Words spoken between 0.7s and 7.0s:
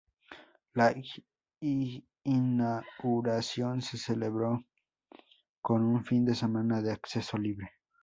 La inauguración se celebró con un fin de semana de